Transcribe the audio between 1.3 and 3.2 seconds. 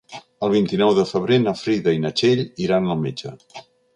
na Frida i na Txell iran al